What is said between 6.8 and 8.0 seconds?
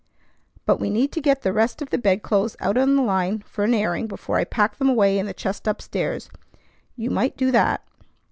You might do that."